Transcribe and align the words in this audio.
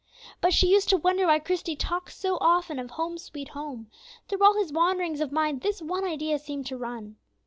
But 0.41 0.51
she 0.51 0.71
used 0.71 0.89
to 0.89 0.97
wonder 0.97 1.27
why 1.27 1.37
Christie 1.37 1.75
talked 1.75 2.13
so 2.13 2.39
often 2.41 2.79
of 2.79 2.89
"Home, 2.89 3.19
sweet 3.19 3.49
Home;" 3.49 3.91
through 4.27 4.43
all 4.43 4.57
his 4.57 4.73
wanderings 4.73 5.21
of 5.21 5.31
mind 5.31 5.61
this 5.61 5.79
one 5.79 6.05
idea 6.05 6.39
seemed 6.39 6.65
to 6.65 6.75
run. 6.79 7.17